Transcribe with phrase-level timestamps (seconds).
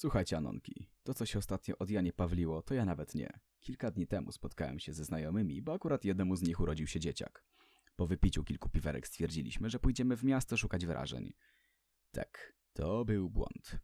[0.00, 3.40] Słuchajcie, Anonki, to co się ostatnio od Janie Pawliło, to ja nawet nie.
[3.60, 7.44] Kilka dni temu spotkałem się ze znajomymi, bo akurat jednemu z nich urodził się dzieciak.
[7.96, 11.32] Po wypiciu kilku piwerek stwierdziliśmy, że pójdziemy w miasto szukać wyrażeń.
[12.12, 13.78] Tak, to był błąd.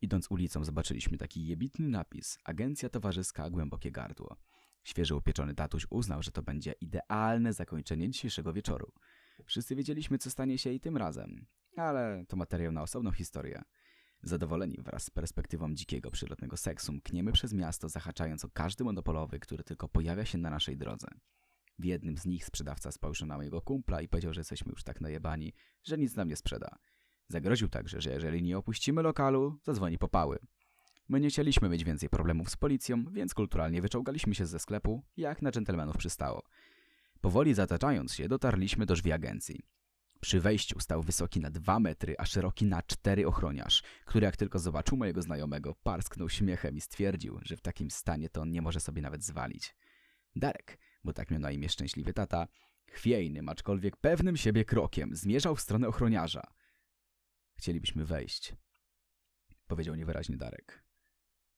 [0.00, 4.36] Idąc ulicą zobaczyliśmy taki jebitny napis Agencja Towarzyska Głębokie Gardło.
[4.84, 8.92] Świeżo upieczony tatuś uznał, że to będzie idealne zakończenie dzisiejszego wieczoru.
[9.44, 11.46] Wszyscy wiedzieliśmy, co stanie się i tym razem.
[11.76, 13.62] Ale to materiał na osobną historię.
[14.22, 19.64] Zadowoleni wraz z perspektywą dzikiego, przyrodnego seksu mkniemy przez miasto, zahaczając o każdy monopolowy, który
[19.64, 21.08] tylko pojawia się na naszej drodze.
[21.78, 25.00] W jednym z nich sprzedawca spojrzał na mojego kumpla i powiedział, że jesteśmy już tak
[25.00, 25.52] najebani,
[25.82, 26.78] że nic nam nie sprzeda.
[27.28, 30.38] Zagroził także, że jeżeli nie opuścimy lokalu, zadzwoni po pały.
[31.08, 35.42] My nie chcieliśmy mieć więcej problemów z policją, więc kulturalnie wyczołgaliśmy się ze sklepu, jak
[35.42, 36.42] na dżentelmenów przystało.
[37.20, 39.60] Powoli zataczając się, dotarliśmy do drzwi agencji.
[40.20, 44.58] Przy wejściu stał wysoki na dwa metry, a szeroki na cztery ochroniarz, który jak tylko
[44.58, 48.80] zobaczył mojego znajomego, parsknął śmiechem i stwierdził, że w takim stanie to on nie może
[48.80, 49.74] sobie nawet zwalić.
[50.36, 52.48] Darek, bo tak miał na imię szczęśliwy tata,
[52.90, 56.52] chwiejnym, aczkolwiek pewnym siebie krokiem, zmierzał w stronę ochroniarza.
[57.56, 58.54] Chcielibyśmy wejść,
[59.66, 60.84] powiedział niewyraźnie Darek.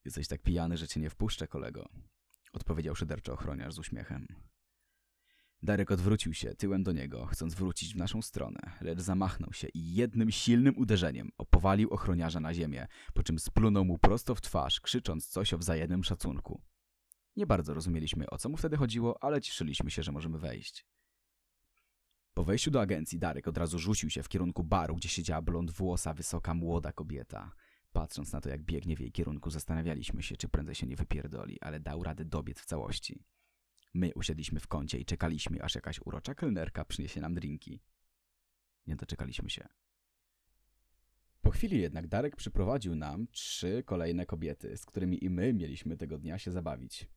[0.04, 1.88] Jesteś tak pijany, że cię nie wpuszczę, kolego,
[2.52, 4.26] odpowiedział szyderczo ochroniarz z uśmiechem.
[5.64, 9.94] Darek odwrócił się tyłem do niego, chcąc wrócić w naszą stronę, lecz zamachnął się i
[9.94, 15.28] jednym silnym uderzeniem opowalił ochroniarza na ziemię, po czym splunął mu prosto w twarz, krzycząc
[15.28, 16.62] coś o wzajemnym szacunku.
[17.36, 20.86] Nie bardzo rozumieliśmy, o co mu wtedy chodziło, ale cieszyliśmy się, że możemy wejść.
[22.34, 25.70] Po wejściu do agencji Darek od razu rzucił się w kierunku baru, gdzie siedziała blond
[25.70, 27.52] włosa, wysoka, młoda kobieta.
[27.92, 31.60] Patrząc na to, jak biegnie w jej kierunku, zastanawialiśmy się, czy prędzej się nie wypierdoli,
[31.60, 33.24] ale dał radę dobiec w całości.
[33.94, 37.80] My usiedliśmy w kącie i czekaliśmy, aż jakaś urocza kelnerka przyniesie nam drinki.
[38.86, 39.68] Nie doczekaliśmy się.
[41.42, 46.18] Po chwili jednak Darek przyprowadził nam trzy kolejne kobiety, z którymi i my mieliśmy tego
[46.18, 47.08] dnia się zabawić.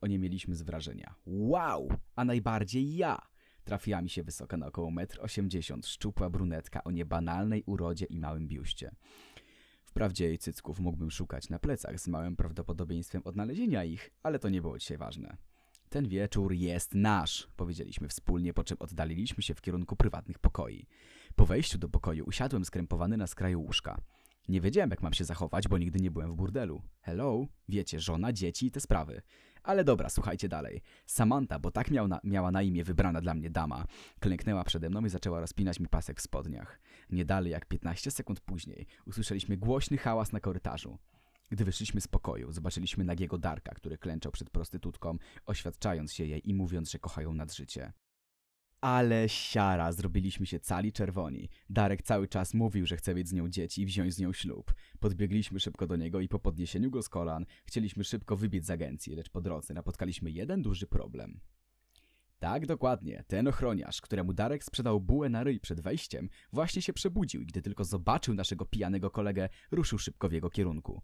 [0.00, 1.14] O nie mieliśmy z wrażenia.
[1.26, 1.88] Wow!
[2.16, 3.30] A najbardziej ja!
[3.64, 8.48] Trafiła mi się wysoka na około 1,80 m, szczupła brunetka o niebanalnej urodzie i małym
[8.48, 8.94] biuście.
[9.84, 14.60] Wprawdzie jej cycków mógłbym szukać na plecach z małym prawdopodobieństwem odnalezienia ich, ale to nie
[14.60, 15.36] było dzisiaj ważne.
[15.90, 20.86] Ten wieczór jest nasz, powiedzieliśmy wspólnie, po czym oddaliliśmy się w kierunku prywatnych pokoi.
[21.36, 24.00] Po wejściu do pokoju usiadłem skrępowany na skraju łóżka.
[24.48, 26.82] Nie wiedziałem, jak mam się zachować, bo nigdy nie byłem w burdelu.
[27.00, 27.46] Hello?
[27.68, 29.22] Wiecie, żona, dzieci i te sprawy.
[29.62, 30.82] Ale dobra, słuchajcie dalej.
[31.06, 33.84] Samantha, bo tak miał na, miała na imię wybrana dla mnie dama,
[34.20, 36.80] klęknęła przede mną i zaczęła rozpinać mi pasek w spodniach.
[37.10, 40.98] Nie dalej jak 15 sekund później usłyszeliśmy głośny hałas na korytarzu.
[41.50, 46.54] Gdy wyszliśmy z pokoju, zobaczyliśmy nagiego Darka, który klęczał przed prostytutką, oświadczając się jej i
[46.54, 47.92] mówiąc, że kochają nad życie.
[48.80, 51.48] Ale siara, zrobiliśmy się cali czerwoni.
[51.70, 54.74] Darek cały czas mówił, że chce mieć z nią dzieci i wziąć z nią ślub.
[55.00, 59.14] Podbiegliśmy szybko do niego i po podniesieniu go z kolan chcieliśmy szybko wybiec z agencji,
[59.14, 61.40] lecz po drodze napotkaliśmy jeden duży problem.
[62.40, 63.24] Tak, dokładnie.
[63.26, 67.62] Ten ochroniarz, któremu Darek sprzedał bułę na ryj przed wejściem, właśnie się przebudził i gdy
[67.62, 71.02] tylko zobaczył naszego pijanego kolegę, ruszył szybko w jego kierunku.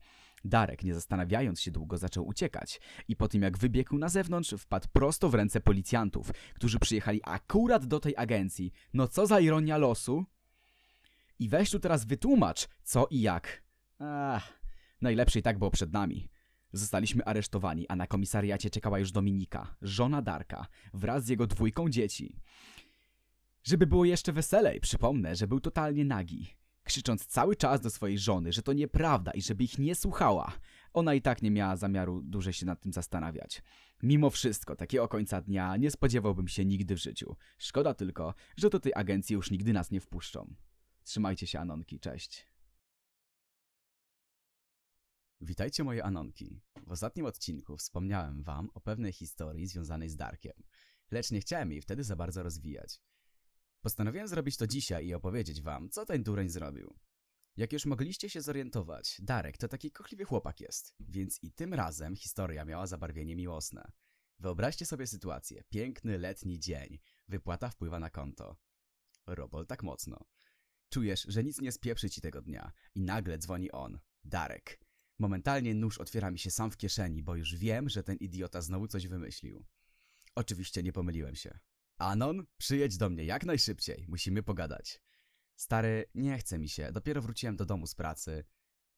[0.48, 4.88] Darek, nie zastanawiając się długo, zaczął uciekać i po tym jak wybiegł na zewnątrz, wpadł
[4.92, 8.72] prosto w ręce policjantów, którzy przyjechali akurat do tej agencji.
[8.94, 10.24] No co za ironia losu?
[11.38, 13.62] I weź tu teraz wytłumacz, co i jak.
[13.98, 14.52] Ach,
[15.00, 16.28] najlepsze i tak było przed nami.
[16.72, 22.40] Zostaliśmy aresztowani, a na komisariacie czekała już Dominika, żona Darka, wraz z jego dwójką dzieci.
[23.64, 28.52] Żeby było jeszcze weselej, przypomnę, że był totalnie nagi, krzycząc cały czas do swojej żony,
[28.52, 30.52] że to nieprawda i żeby ich nie słuchała.
[30.92, 33.62] Ona i tak nie miała zamiaru dłużej się nad tym zastanawiać.
[34.02, 37.36] Mimo wszystko, takiego końca dnia nie spodziewałbym się nigdy w życiu.
[37.58, 40.54] Szkoda tylko, że do tej agencji już nigdy nas nie wpuszczą.
[41.04, 42.46] Trzymajcie się, Anonki, cześć.
[45.40, 46.60] Witajcie moje Anonki.
[46.86, 50.62] W ostatnim odcinku wspomniałem wam o pewnej historii związanej z Darkiem,
[51.10, 53.00] lecz nie chciałem jej wtedy za bardzo rozwijać.
[53.86, 56.98] Postanowiłem zrobić to dzisiaj i opowiedzieć wam, co ten dureń zrobił.
[57.56, 62.16] Jak już mogliście się zorientować, Darek to taki kochliwy chłopak jest, więc i tym razem
[62.16, 63.92] historia miała zabarwienie miłosne.
[64.38, 65.62] Wyobraźcie sobie sytuację.
[65.68, 66.98] Piękny letni dzień.
[67.28, 68.56] Wypłata wpływa na konto.
[69.26, 70.24] Robol tak mocno.
[70.88, 73.98] Czujesz, że nic nie spieprzy ci tego dnia i nagle dzwoni on.
[74.24, 74.80] Darek.
[75.18, 78.88] Momentalnie nóż otwiera mi się sam w kieszeni, bo już wiem, że ten idiota znowu
[78.88, 79.66] coś wymyślił.
[80.34, 81.58] Oczywiście nie pomyliłem się.
[81.98, 85.00] Anon, przyjedź do mnie jak najszybciej, musimy pogadać.
[85.56, 88.44] Stary, nie chce mi się, dopiero wróciłem do domu z pracy.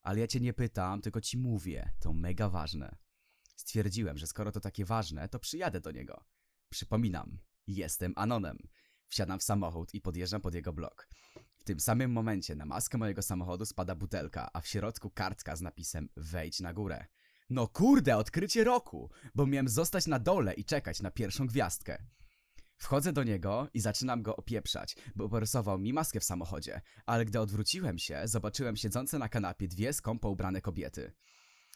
[0.02, 2.96] Ale ja cię nie pytam, tylko ci mówię, to mega ważne.
[3.56, 6.24] Stwierdziłem, że skoro to takie ważne, to przyjadę do niego.
[6.68, 8.58] Przypominam, jestem Anonem.
[9.08, 11.08] Wsiadam w samochód i podjeżdżam pod jego blok.
[11.58, 15.60] W tym samym momencie na maskę mojego samochodu spada butelka, a w środku kartka z
[15.60, 17.06] napisem wejdź na górę.
[17.50, 22.04] No kurde, odkrycie roku, bo miałem zostać na dole i czekać na pierwszą gwiazdkę.
[22.78, 27.40] Wchodzę do niego i zaczynam go opieprzać, bo porysował mi maskę w samochodzie, ale gdy
[27.40, 31.12] odwróciłem się, zobaczyłem siedzące na kanapie dwie skąpo ubrane kobiety.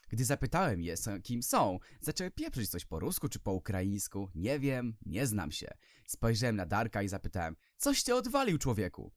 [0.09, 4.29] Gdy zapytałem je, kim są, zaczęły pieprzyć coś po rusku czy po ukraińsku.
[4.35, 5.75] Nie wiem, nie znam się.
[6.07, 9.13] Spojrzałem na Darka i zapytałem, coś ty odwalił, człowieku?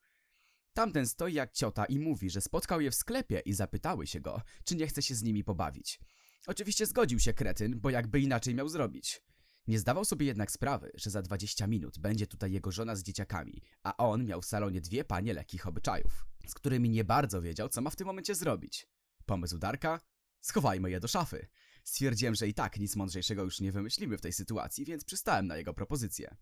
[0.73, 4.41] Tamten stoi jak ciota i mówi, że spotkał je w sklepie i zapytały się go,
[4.63, 5.99] czy nie chce się z nimi pobawić.
[6.47, 9.21] Oczywiście zgodził się kretyn, bo jakby inaczej miał zrobić.
[9.67, 13.61] Nie zdawał sobie jednak sprawy, że za 20 minut będzie tutaj jego żona z dzieciakami,
[13.83, 17.81] a on miał w salonie dwie panie lekkich obyczajów, z którymi nie bardzo wiedział, co
[17.81, 18.87] ma w tym momencie zrobić.
[19.25, 19.99] Pomysł Darka?
[20.41, 21.47] Schowajmy je do szafy.
[21.83, 25.57] Stwierdziłem, że i tak nic mądrzejszego już nie wymyślimy w tej sytuacji, więc przystałem na
[25.57, 26.35] jego propozycję.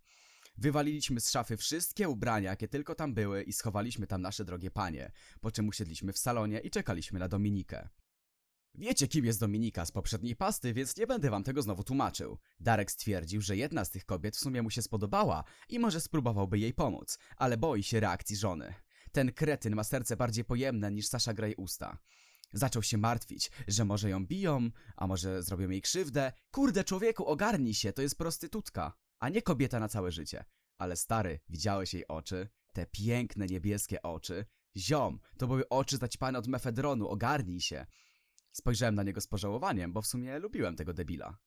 [0.57, 5.11] Wywaliliśmy z szafy wszystkie ubrania, jakie tylko tam były i schowaliśmy tam nasze drogie panie,
[5.41, 7.89] po czym usiedliśmy w salonie i czekaliśmy na Dominikę.
[8.75, 12.37] Wiecie, kim jest Dominika z poprzedniej pasty, więc nie będę wam tego znowu tłumaczył.
[12.59, 16.59] Darek stwierdził, że jedna z tych kobiet w sumie mu się spodobała i może spróbowałby
[16.59, 18.73] jej pomóc, ale boi się reakcji żony.
[19.11, 21.97] Ten kretyn ma serce bardziej pojemne niż Sasha Grey usta.
[22.53, 26.31] Zaczął się martwić, że może ją biją, a może zrobią jej krzywdę.
[26.51, 30.45] Kurde, człowieku, ogarnij się, to jest prostytutka, a nie kobieta na całe życie.
[30.77, 32.47] Ale stary, widziałeś jej oczy?
[32.73, 34.45] Te piękne niebieskie oczy?
[34.77, 37.85] Ziom, to były oczy zaćpane od mefedronu, ogarnij się.
[38.53, 41.37] Spojrzałem na niego z pożałowaniem, bo w sumie lubiłem tego debila.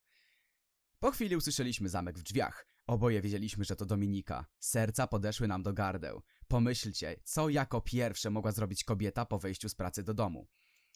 [0.98, 2.66] Po chwili usłyszeliśmy zamek w drzwiach.
[2.86, 4.46] Oboje wiedzieliśmy, że to Dominika.
[4.58, 6.22] Serca podeszły nam do gardeł.
[6.48, 10.48] Pomyślcie, co jako pierwsze mogła zrobić kobieta po wejściu z pracy do domu.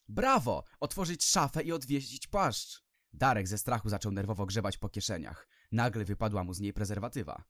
[0.08, 0.64] Brawo!
[0.80, 2.82] Otworzyć szafę i odwieźć płaszcz!
[3.12, 5.48] Darek ze strachu zaczął nerwowo grzebać po kieszeniach.
[5.72, 7.44] Nagle wypadła mu z niej prezerwatywa.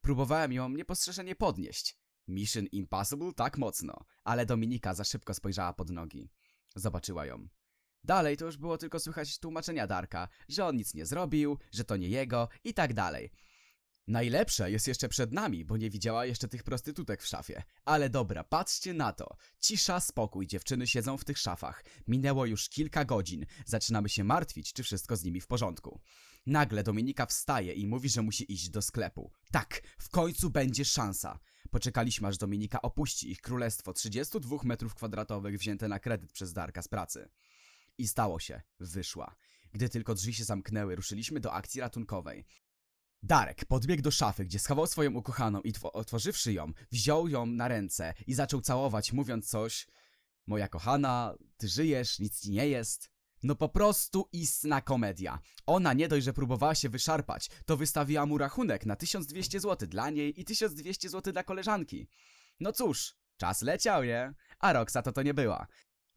[0.00, 1.98] Próbowałem ją niepostrzeżenie podnieść.
[2.28, 6.30] Mission Impossible tak mocno, ale Dominika za szybko spojrzała pod nogi.
[6.76, 7.48] Zobaczyła ją.
[8.04, 11.96] Dalej to już było tylko słychać tłumaczenia Darka, że on nic nie zrobił, że to
[11.96, 13.30] nie jego i tak dalej.
[14.08, 17.62] Najlepsze jest jeszcze przed nami, bo nie widziała jeszcze tych prostytutek w szafie.
[17.84, 19.36] Ale dobra, patrzcie na to.
[19.60, 21.84] Cisza, spokój, dziewczyny siedzą w tych szafach.
[22.06, 23.46] Minęło już kilka godzin.
[23.66, 26.00] Zaczynamy się martwić, czy wszystko z nimi w porządku.
[26.46, 29.32] Nagle Dominika wstaje i mówi, że musi iść do sklepu.
[29.52, 31.38] Tak, w końcu będzie szansa.
[31.70, 36.88] Poczekaliśmy, aż Dominika opuści ich królestwo 32 metrów kwadratowych wzięte na kredyt przez Darka z
[36.88, 37.28] pracy.
[37.98, 38.62] I stało się.
[38.80, 39.34] Wyszła.
[39.72, 42.44] Gdy tylko drzwi się zamknęły, ruszyliśmy do akcji ratunkowej.
[43.22, 47.68] Darek podbiegł do szafy, gdzie schował swoją ukochaną i tw- otworzywszy ją, wziął ją na
[47.68, 49.86] ręce i zaczął całować, mówiąc coś
[50.48, 53.10] Moja kochana, ty żyjesz, nic ci nie jest.
[53.42, 55.38] No po prostu istna komedia.
[55.66, 60.10] Ona nie dość, że próbowała się wyszarpać, to wystawiła mu rachunek na 1200 zł dla
[60.10, 62.08] niej i 1200 zł dla koleżanki.
[62.60, 64.34] No cóż, czas leciał, nie?
[64.58, 65.66] A Roxa to to nie była.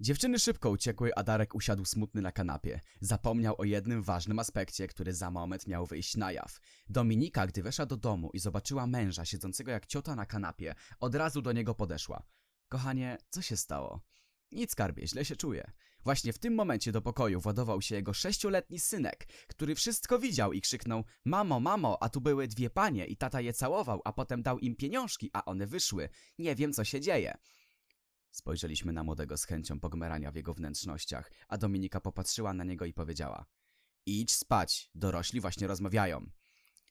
[0.01, 2.79] Dziewczyny szybko uciekły, a Darek usiadł smutny na kanapie.
[3.01, 6.59] Zapomniał o jednym ważnym aspekcie, który za moment miał wyjść na jaw.
[6.89, 11.41] Dominika, gdy weszła do domu i zobaczyła męża siedzącego jak ciota na kanapie, od razu
[11.41, 12.23] do niego podeszła.
[12.69, 14.01] Kochanie, co się stało?
[14.51, 15.71] Nic, skarbie, źle się czuję.
[16.03, 20.61] Właśnie w tym momencie do pokoju władował się jego sześcioletni synek, który wszystko widział i
[20.61, 24.59] krzyknął Mamo, mamo, a tu były dwie panie i tata je całował, a potem dał
[24.59, 26.09] im pieniążki, a one wyszły.
[26.39, 27.37] Nie wiem, co się dzieje.
[28.31, 32.93] Spojrzeliśmy na młodego z chęcią pogmerania w jego wnętrznościach, a Dominika popatrzyła na niego i
[32.93, 33.45] powiedziała
[34.05, 36.29] Idź spać, dorośli właśnie rozmawiają.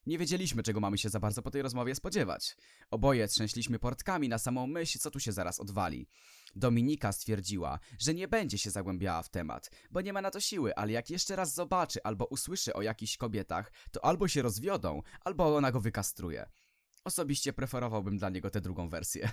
[0.06, 2.56] Nie wiedzieliśmy, czego mamy się za bardzo po tej rozmowie spodziewać.
[2.90, 6.08] Oboje trzęśliśmy portkami na samą myśl, co tu się zaraz odwali.
[6.54, 10.74] Dominika stwierdziła, że nie będzie się zagłębiała w temat, bo nie ma na to siły,
[10.74, 15.56] ale jak jeszcze raz zobaczy albo usłyszy o jakichś kobietach, to albo się rozwiodą, albo
[15.56, 16.50] ona go wykastruje.
[17.04, 19.30] Osobiście preferowałbym dla niego tę drugą wersję.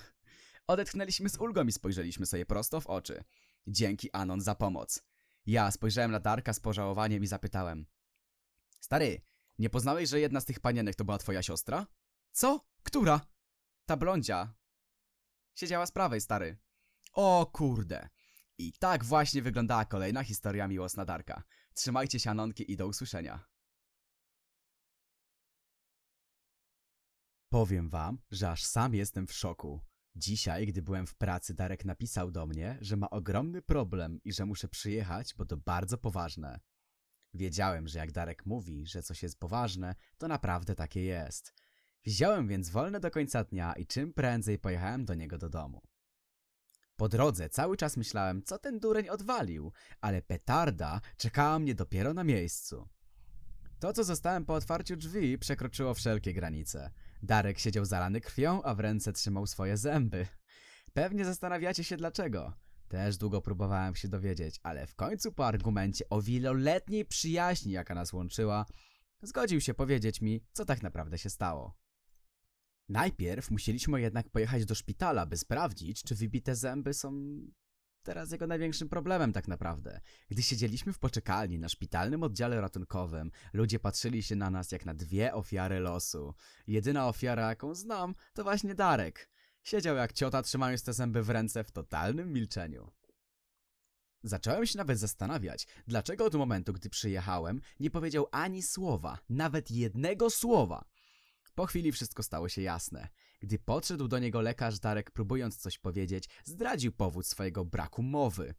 [0.68, 3.24] Odetchnęliśmy z ulgą i spojrzeliśmy sobie prosto w oczy.
[3.68, 5.04] Dzięki Anon za pomoc.
[5.46, 7.86] Ja spojrzałem na Darka z pożałowaniem i zapytałem.
[8.80, 9.22] Stary,
[9.60, 11.88] nie poznałeś, że jedna z tych panienek to była twoja siostra?
[12.32, 12.66] Co?
[12.84, 13.22] Która?
[13.86, 14.54] Ta blondzia.
[15.56, 16.58] Siedziała z prawej, stary.
[17.14, 18.10] O kurde.
[18.58, 21.44] I tak właśnie wyglądała kolejna historia miłosna Darka.
[21.74, 23.46] Trzymajcie się Anonki i do usłyszenia.
[27.50, 29.82] Powiem wam, że aż sam jestem w szoku.
[30.20, 34.46] Dzisiaj, gdy byłem w pracy, Darek napisał do mnie, że ma ogromny problem i że
[34.46, 36.60] muszę przyjechać, bo to bardzo poważne.
[37.34, 41.54] Wiedziałem, że jak Darek mówi, że coś jest poważne, to naprawdę takie jest.
[42.06, 45.82] Wziąłem więc wolne do końca dnia i czym prędzej pojechałem do niego do domu.
[46.96, 49.72] Po drodze cały czas myślałem, co ten dureń odwalił,
[50.02, 52.88] ale petarda czekała mnie dopiero na miejscu.
[53.80, 56.92] To, co zostałem po otwarciu drzwi, przekroczyło wszelkie granice.
[57.24, 60.28] Darek siedział zalany krwią, a w ręce trzymał swoje zęby.
[60.94, 62.54] Pewnie zastanawiacie się dlaczego.
[62.88, 68.14] Też długo próbowałem się dowiedzieć, ale w końcu po argumencie o wieloletniej przyjaźni, jaka nas
[68.14, 68.66] łączyła,
[69.22, 71.78] zgodził się powiedzieć mi, co tak naprawdę się stało.
[72.90, 77.12] Najpierw musieliśmy jednak pojechać do szpitala, by sprawdzić, czy wybite zęby są
[78.08, 80.02] teraz jego największym problemem tak naprawdę.
[80.30, 84.94] Gdy siedzieliśmy w poczekalni na szpitalnym oddziale ratunkowym, ludzie patrzyli się na nas jak na
[84.94, 86.34] dwie ofiary losu.
[86.68, 89.30] Jedyna ofiara, jaką znam, to właśnie Darek.
[89.64, 92.92] Siedział jak ciota, trzymając te zęby w ręce w totalnym milczeniu.
[94.24, 100.30] Zacząłem się nawet zastanawiać, dlaczego od momentu, gdy przyjechałem, nie powiedział ani słowa, nawet jednego
[100.30, 100.86] słowa.
[101.56, 103.08] Po chwili wszystko stało się jasne.
[103.40, 108.54] Gdy podszedł do niego lekarz, Darek, próbując coś powiedzieć, zdradził powód swojego braku mowy.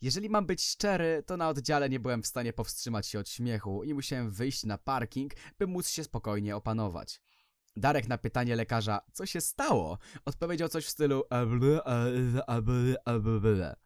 [0.00, 3.84] Jeżeli mam być szczery, to na oddziale nie byłem w stanie powstrzymać się od śmiechu
[3.84, 7.20] i musiałem wyjść na parking, by móc się spokojnie opanować.
[7.76, 13.76] Darek na pytanie lekarza, co się stało, odpowiedział coś w stylu "Able, able, able, able".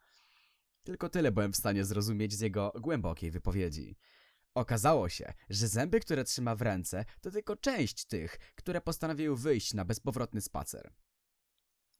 [0.82, 3.96] Tylko tyle byłem w stanie zrozumieć z jego głębokiej wypowiedzi.
[4.54, 9.74] Okazało się, że zęby, które trzyma w ręce, to tylko część tych, które postanowiły wyjść
[9.74, 10.92] na bezpowrotny spacer.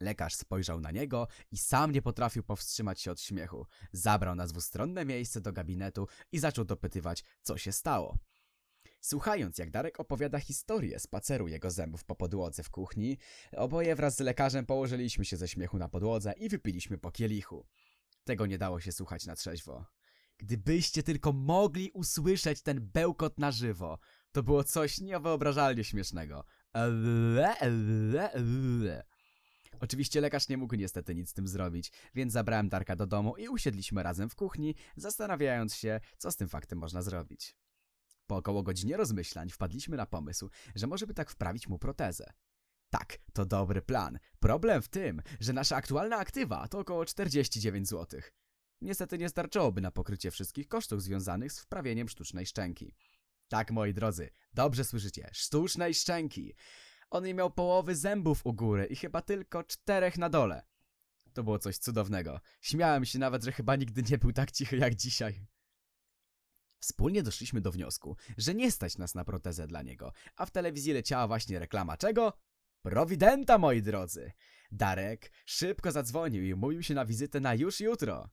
[0.01, 3.67] Lekarz spojrzał na niego i sam nie potrafił powstrzymać się od śmiechu.
[3.93, 8.19] Zabrał na dwustronne miejsce do gabinetu i zaczął dopytywać, co się stało.
[9.01, 13.19] Słuchając, jak Darek opowiada historię spaceru jego zębów po podłodze w kuchni,
[13.57, 17.67] oboje wraz z lekarzem położyliśmy się ze śmiechu na podłodze i wypiliśmy po kielichu.
[18.25, 19.85] Tego nie dało się słuchać na trzeźwo.
[20.39, 23.99] Gdybyście tylko mogli usłyszeć ten bełkot na żywo,
[24.33, 26.45] to było coś niewyobrażalnie śmiesznego.
[26.75, 26.93] Eee,
[27.61, 29.03] eee, eee.
[29.81, 33.49] Oczywiście lekarz nie mógł niestety nic z tym zrobić, więc zabrałem Darka do domu i
[33.49, 37.57] usiedliśmy razem w kuchni, zastanawiając się, co z tym faktem można zrobić.
[38.27, 42.33] Po około godzinie rozmyślań wpadliśmy na pomysł, że może by tak wprawić mu protezę.
[42.91, 44.19] Tak, to dobry plan.
[44.41, 48.21] Problem w tym, że nasza aktualna aktywa to około 49 zł.
[48.83, 52.95] Niestety nie starczyłoby na pokrycie wszystkich kosztów związanych z wprawieniem sztucznej szczęki.
[53.49, 56.55] Tak, moi drodzy, dobrze słyszycie, sztucznej szczęki.
[57.11, 60.63] On nie miał połowy zębów u góry i chyba tylko czterech na dole.
[61.33, 62.41] To było coś cudownego.
[62.61, 65.47] Śmiałem się nawet, że chyba nigdy nie był tak cichy jak dzisiaj.
[66.79, 70.93] Wspólnie doszliśmy do wniosku, że nie stać nas na protezę dla niego, a w telewizji
[70.93, 72.33] leciała właśnie reklama czego?
[72.83, 74.33] Prowidenta, moi drodzy!
[74.73, 78.31] Darek szybko zadzwonił i umówił się na wizytę na już jutro.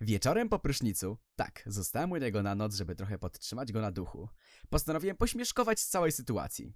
[0.00, 4.28] Wieczorem po prysznicu, tak, zostałem u niego na noc, żeby trochę podtrzymać go na duchu,
[4.68, 6.74] postanowiłem pośmieszkować z całej sytuacji.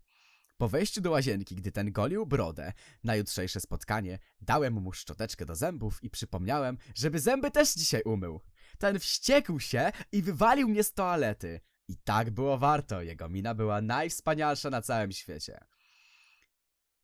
[0.56, 2.72] Po wejściu do łazienki, gdy ten golił brodę
[3.04, 8.40] na jutrzejsze spotkanie, dałem mu szczoteczkę do zębów i przypomniałem, żeby zęby też dzisiaj umył.
[8.78, 11.60] Ten wściekł się i wywalił mnie z toalety.
[11.88, 15.60] I tak było warto, jego mina była najwspanialsza na całym świecie.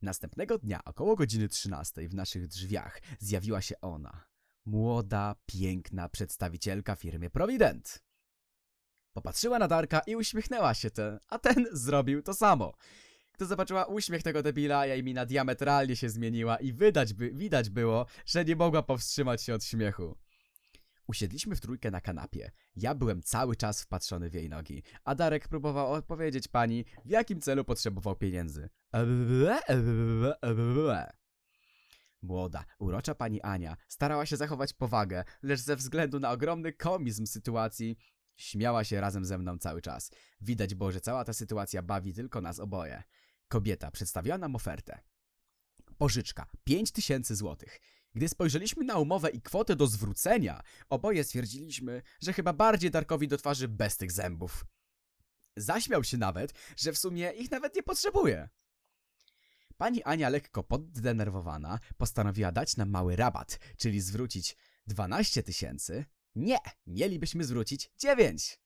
[0.03, 4.36] Następnego dnia, około godziny 13 w naszych drzwiach, zjawiła się ona.
[4.67, 8.03] Młoda, piękna przedstawicielka firmy Provident.
[9.13, 12.73] Popatrzyła na Darka i uśmiechnęła się ten, a ten zrobił to samo.
[13.35, 18.07] Gdy zobaczyła uśmiech tego debila, jej mina diametralnie się zmieniła i wydać by, widać było,
[18.27, 20.17] że nie mogła powstrzymać się od śmiechu.
[21.07, 22.51] Usiedliśmy w trójkę na kanapie.
[22.77, 27.41] Ja byłem cały czas wpatrzony w jej nogi, a Darek próbował odpowiedzieć pani, w jakim
[27.41, 28.69] celu potrzebował pieniędzy.
[32.23, 37.97] Młoda, urocza pani Ania starała się zachować powagę, lecz ze względu na ogromny komizm sytuacji
[38.37, 40.11] śmiała się razem ze mną cały czas.
[40.41, 43.03] Widać było, że cała ta sytuacja bawi tylko nas oboje.
[43.49, 45.01] Kobieta przedstawiła nam ofertę.
[45.99, 47.81] Pożyczka 5000 złotych.
[48.15, 53.37] Gdy spojrzeliśmy na umowę i kwotę do zwrócenia, oboje stwierdziliśmy, że chyba bardziej Darkowi do
[53.37, 54.67] twarzy bez tych zębów.
[55.57, 58.49] Zaśmiał się nawet, że w sumie ich nawet nie potrzebuje.
[59.77, 64.57] Pani Ania, lekko poddenerwowana, postanowiła dać nam mały rabat, czyli zwrócić
[64.87, 66.05] 12 tysięcy.
[66.35, 68.61] Nie, mielibyśmy zwrócić 9.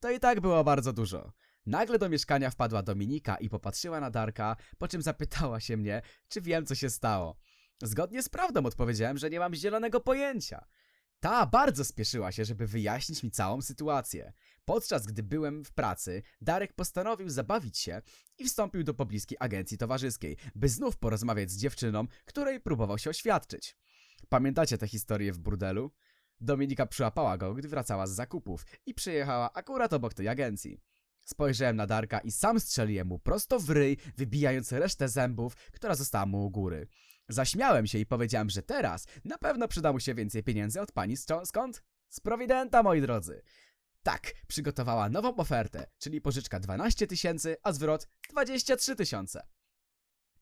[0.00, 1.32] To i tak było bardzo dużo.
[1.66, 6.40] Nagle do mieszkania wpadła Dominika i popatrzyła na Darka, po czym zapytała się mnie, czy
[6.40, 7.36] wiem, co się stało.
[7.82, 10.66] Zgodnie z prawdą odpowiedziałem, że nie mam zielonego pojęcia.
[11.22, 14.32] Ta bardzo spieszyła się, żeby wyjaśnić mi całą sytuację.
[14.64, 18.02] Podczas gdy byłem w pracy, Darek postanowił zabawić się
[18.38, 23.76] i wstąpił do pobliskiej agencji towarzyskiej, by znów porozmawiać z dziewczyną, której próbował się oświadczyć.
[24.28, 25.90] Pamiętacie tę historię w burdelu?
[26.40, 30.80] Dominika przyłapała go, gdy wracała z zakupów i przyjechała akurat obok tej agencji.
[31.24, 36.26] Spojrzałem na Darka i sam strzeliłem mu prosto w ryj, wybijając resztę zębów, która została
[36.26, 36.88] mu u góry.
[37.28, 41.16] Zaśmiałem się i powiedziałem, że teraz na pewno przyda mu się więcej pieniędzy od pani
[41.16, 41.82] z skąd?
[42.08, 43.42] Z Prowidenta, moi drodzy.
[44.02, 49.46] Tak, przygotowała nową ofertę, czyli pożyczka 12 tysięcy, a zwrot 23 tysiące.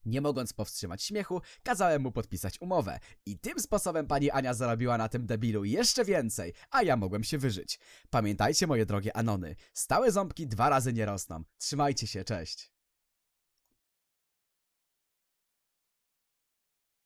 [0.05, 2.99] Nie mogąc powstrzymać śmiechu, kazałem mu podpisać umowę.
[3.25, 7.37] I tym sposobem pani Ania zarobiła na tym debilu jeszcze więcej, a ja mogłem się
[7.37, 7.79] wyżyć.
[8.09, 11.43] Pamiętajcie, moje drogie Anony, stałe ząbki dwa razy nie rosną.
[11.57, 12.71] Trzymajcie się, cześć.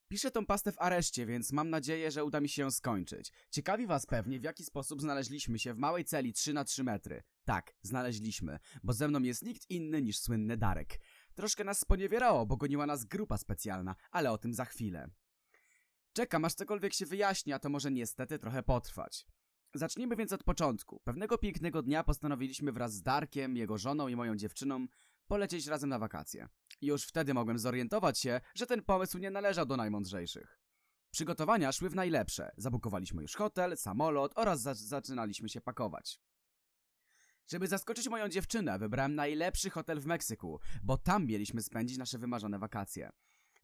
[0.08, 3.32] Piszę tą pastę w areszcie, więc mam nadzieję, że uda mi się ją skończyć.
[3.52, 7.24] Ciekawi was pewnie, w jaki sposób znaleźliśmy się w małej celi 3 na 3 metry.
[7.46, 11.00] Tak, znaleźliśmy, bo ze mną jest nikt inny niż słynny Darek.
[11.36, 15.10] Troszkę nas sponiewierało, bo goniła nas grupa specjalna, ale o tym za chwilę.
[16.14, 19.26] Czekam, aż cokolwiek się wyjaśni, a to może niestety trochę potrwać.
[19.74, 21.00] Zacznijmy więc od początku.
[21.04, 24.88] Pewnego pięknego dnia postanowiliśmy wraz z Darkiem, jego żoną i moją dziewczyną
[25.28, 26.48] polecieć razem na wakacje.
[26.82, 30.60] Już wtedy mogłem zorientować się, że ten pomysł nie należał do najmądrzejszych.
[31.12, 32.52] Przygotowania szły w najlepsze.
[32.58, 36.20] Zabukowaliśmy już hotel, samolot oraz za zaczynaliśmy się pakować.
[37.48, 42.60] Żeby zaskoczyć moją dziewczynę, wybrałem najlepszy hotel w Meksyku, bo tam mieliśmy spędzić nasze wymarzone
[42.60, 43.10] wakacje.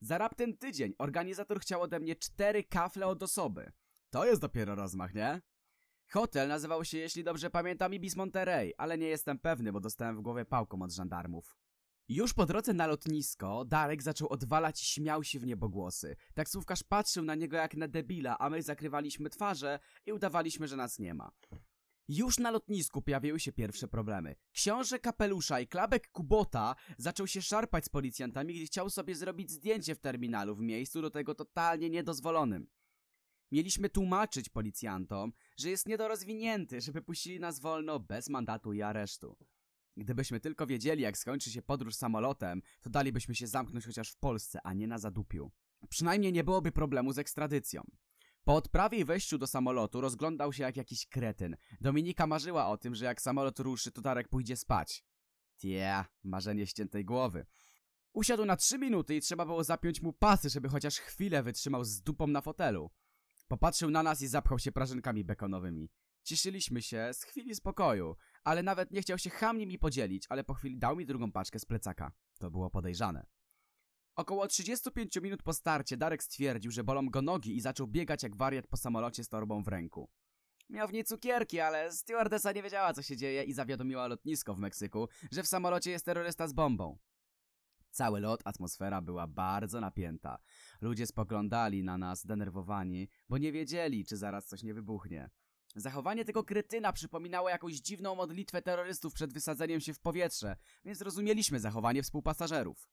[0.01, 3.71] Za raptem tydzień organizator chciał ode mnie cztery kafle od osoby.
[4.09, 5.41] To jest dopiero rozmach, nie?
[6.13, 10.21] Hotel nazywał się, jeśli dobrze pamiętam, Ibis Monterey, ale nie jestem pewny, bo dostałem w
[10.21, 11.57] głowę pałką od żandarmów.
[12.09, 16.15] Już po drodze na lotnisko, Darek zaczął odwalać i śmiał się w niebogłosy.
[16.33, 20.99] Taksówkarz patrzył na niego jak na debila, a my zakrywaliśmy twarze i udawaliśmy, że nas
[20.99, 21.31] nie ma.
[22.07, 24.35] Już na lotnisku pojawiły się pierwsze problemy.
[24.51, 29.95] Książę Kapelusza i Klabek Kubota zaczął się szarpać z policjantami, gdy chciał sobie zrobić zdjęcie
[29.95, 32.67] w terminalu w miejscu do tego totalnie niedozwolonym.
[33.51, 39.37] Mieliśmy tłumaczyć policjantom, że jest niedorozwinięty, żeby puścili nas wolno bez mandatu i aresztu.
[39.97, 44.59] Gdybyśmy tylko wiedzieli, jak skończy się podróż samolotem, to dalibyśmy się zamknąć chociaż w Polsce,
[44.63, 45.51] a nie na zadupiu.
[45.89, 47.83] Przynajmniej nie byłoby problemu z ekstradycją.
[48.43, 51.55] Po odprawie i wejściu do samolotu rozglądał się jak jakiś kretyn.
[51.81, 55.05] Dominika marzyła o tym, że jak samolot ruszy, to Darek pójdzie spać.
[55.57, 57.45] Tia, marzenie ściętej głowy.
[58.13, 62.01] Usiadł na trzy minuty i trzeba było zapiąć mu pasy, żeby chociaż chwilę wytrzymał z
[62.01, 62.91] dupą na fotelu.
[63.51, 65.89] Popatrzył na nas i zapchał się prażynkami bekonowymi.
[66.23, 70.53] Cieszyliśmy się z chwili spokoju, ale nawet nie chciał się chamnie mi podzielić, ale po
[70.53, 72.11] chwili dał mi drugą paczkę z plecaka.
[72.39, 73.25] To było podejrzane.
[74.15, 78.35] Około 35 minut po starcie Darek stwierdził, że bolą go nogi i zaczął biegać jak
[78.35, 80.09] wariat po samolocie z torbą w ręku.
[80.69, 84.59] Miał w niej cukierki, ale stewardesa nie wiedziała co się dzieje i zawiadomiła lotnisko w
[84.59, 86.97] Meksyku, że w samolocie jest terrorysta z bombą.
[87.91, 90.37] Cały lot, atmosfera była bardzo napięta.
[90.81, 95.29] Ludzie spoglądali na nas zdenerwowani, bo nie wiedzieli, czy zaraz coś nie wybuchnie.
[95.75, 101.59] Zachowanie tego kretyna przypominało jakąś dziwną modlitwę terrorystów przed wysadzeniem się w powietrze, więc rozumieliśmy
[101.59, 102.89] zachowanie współpasażerów.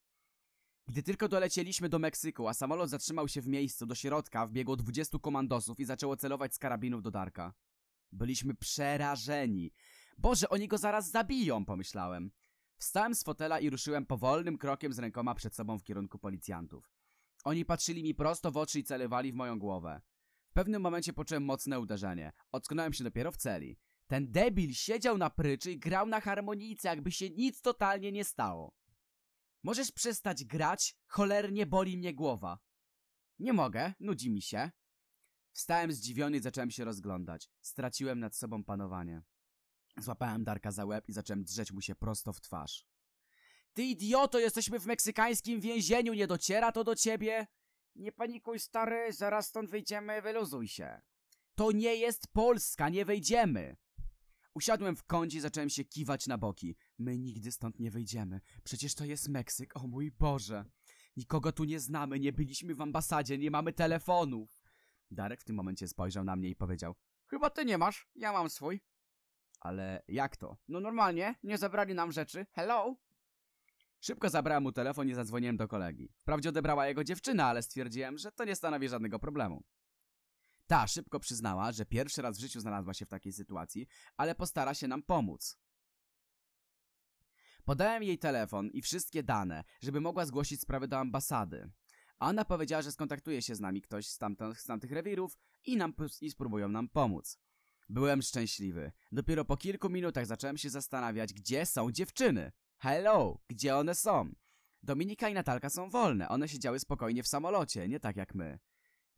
[0.86, 5.18] Gdy tylko dolecieliśmy do Meksyku, a samolot zatrzymał się w miejscu, do środka wbiegło 20
[5.18, 7.54] komandosów i zaczęło celować z karabinów do Darka.
[8.12, 9.72] Byliśmy przerażeni.
[10.18, 12.30] Boże, oni go zaraz zabiją, pomyślałem.
[12.78, 16.90] Wstałem z fotela i ruszyłem powolnym krokiem z rękoma przed sobą w kierunku policjantów.
[17.44, 20.00] Oni patrzyli mi prosto w oczy i celowali w moją głowę.
[20.50, 22.32] W pewnym momencie poczułem mocne uderzenie.
[22.52, 23.78] Ocknąłem się dopiero w celi.
[24.06, 28.74] Ten debil siedział na pryczy i grał na harmonijce, jakby się nic totalnie nie stało.
[29.62, 30.96] Możesz przestać grać?
[31.06, 32.58] Cholernie boli mnie głowa.
[33.38, 34.70] Nie mogę, nudzi mi się.
[35.52, 37.50] Wstałem zdziwiony i zacząłem się rozglądać.
[37.60, 39.22] Straciłem nad sobą panowanie.
[40.00, 42.86] Złapałem Darka za łeb i zacząłem drzeć mu się prosto w twarz.
[43.74, 47.46] Ty idioto, jesteśmy w meksykańskim więzieniu, nie dociera to do ciebie?
[47.94, 51.00] Nie panikuj, stary, zaraz stąd wyjdziemy, wyluzuj się.
[51.54, 53.76] To nie jest Polska, nie wejdziemy.
[54.54, 56.76] Usiadłem w kącie i zacząłem się kiwać na boki.
[56.98, 58.40] My nigdy stąd nie wyjdziemy.
[58.64, 60.64] Przecież to jest Meksyk, o mój Boże.
[61.16, 64.62] Nikogo tu nie znamy, nie byliśmy w ambasadzie, nie mamy telefonów.
[65.10, 66.94] Darek w tym momencie spojrzał na mnie i powiedział
[67.26, 68.80] Chyba ty nie masz, ja mam swój.
[69.60, 70.56] Ale jak to?
[70.68, 72.46] No normalnie, nie zabrali nam rzeczy.
[72.52, 72.96] Hello?
[74.00, 76.12] Szybko zabrałem mu telefon i zadzwoniłem do kolegi.
[76.16, 79.64] Wprawdzie odebrała jego dziewczyna, ale stwierdziłem, że to nie stanowi żadnego problemu.
[80.66, 84.74] Ta szybko przyznała, że pierwszy raz w życiu znalazła się w takiej sytuacji, ale postara
[84.74, 85.58] się nam pomóc.
[87.64, 91.70] Podałem jej telefon i wszystkie dane, żeby mogła zgłosić sprawę do ambasady.
[92.18, 95.76] A ona powiedziała, że skontaktuje się z nami ktoś z, tamtych, z tamtych rewirów i,
[95.76, 97.38] nam, i spróbują nam pomóc.
[97.88, 98.92] Byłem szczęśliwy.
[99.12, 102.52] Dopiero po kilku minutach zacząłem się zastanawiać, gdzie są dziewczyny.
[102.78, 104.34] Hello, gdzie one są?
[104.82, 108.58] Dominika i Natalka są wolne, one siedziały spokojnie w samolocie, nie tak jak my.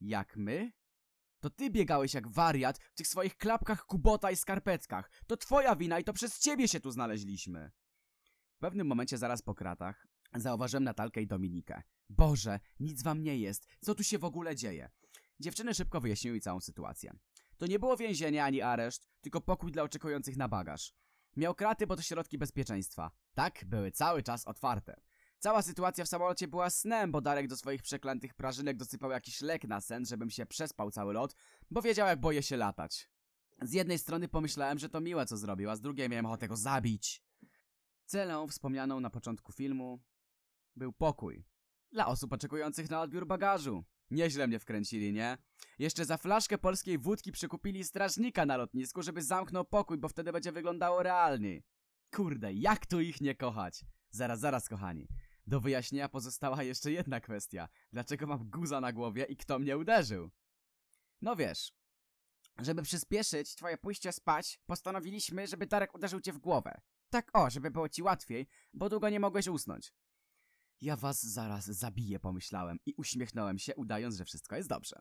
[0.01, 0.73] Jak my?
[1.41, 5.11] To ty biegałeś jak wariat w tych swoich klapkach kubota i skarpetkach.
[5.27, 7.71] To twoja wina i to przez ciebie się tu znaleźliśmy.
[8.57, 11.83] W pewnym momencie zaraz po kratach zauważyłem Natalkę i Dominikę.
[12.09, 13.67] Boże, nic wam nie jest.
[13.81, 14.91] Co tu się w ogóle dzieje?
[15.41, 17.13] Dziewczyny szybko wyjaśniły całą sytuację.
[17.61, 20.95] To nie było więzienie ani areszt, tylko pokój dla oczekujących na bagaż.
[21.37, 23.11] Miał kraty, bo to środki bezpieczeństwa.
[23.35, 25.01] Tak, były cały czas otwarte.
[25.39, 29.65] Cała sytuacja w samolocie była snem, bo Darek do swoich przeklętych prażynek dosypał jakiś lek
[29.65, 31.35] na sen, żebym się przespał cały lot,
[31.71, 33.11] bo wiedział jak boję się latać.
[33.63, 36.57] Z jednej strony pomyślałem, że to miłe co zrobił, a z drugiej miałem ochotę go
[36.57, 37.23] zabić.
[38.05, 40.01] Celą wspomnianą na początku filmu
[40.77, 41.45] był pokój.
[41.93, 43.85] Dla osób oczekujących na odbiór bagażu.
[44.11, 45.39] Nieźle mnie wkręcili, nie?
[45.81, 50.53] Jeszcze za flaszkę polskiej wódki przykupili strażnika na lotnisku, żeby zamknął pokój, bo wtedy będzie
[50.53, 51.65] wyglądało realniej.
[52.15, 53.85] Kurde, jak tu ich nie kochać?
[54.11, 55.09] Zaraz, zaraz, kochani.
[55.47, 57.69] Do wyjaśnienia pozostała jeszcze jedna kwestia.
[57.93, 60.31] Dlaczego mam guza na głowie i kto mnie uderzył?
[61.23, 61.73] No wiesz,
[62.59, 66.81] żeby przyspieszyć twoje pójście spać, postanowiliśmy, żeby Darek uderzył cię w głowę.
[67.11, 69.93] Tak o, żeby było ci łatwiej, bo długo nie mogłeś usnąć.
[70.81, 75.01] Ja was zaraz zabiję, pomyślałem i uśmiechnąłem się, udając, że wszystko jest dobrze.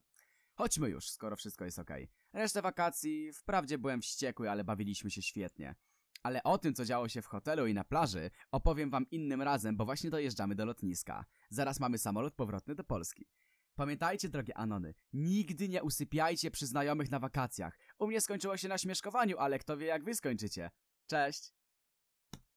[0.60, 2.10] Chodźmy już, skoro wszystko jest okej.
[2.34, 5.76] Resztę wakacji, wprawdzie byłem wściekły, ale bawiliśmy się świetnie.
[6.24, 9.78] Ale o tym, co działo się w hotelu i na plaży, opowiem wam innym razem,
[9.78, 11.26] bo właśnie dojeżdżamy do lotniska.
[11.50, 13.28] Zaraz mamy samolot powrotny do Polski.
[13.76, 17.78] Pamiętajcie, drogie Anony, nigdy nie usypiajcie przy znajomych na wakacjach.
[18.00, 20.72] U mnie skończyło się na śmieszkowaniu, ale kto wie jak wy skończycie.
[21.08, 21.59] Cześć!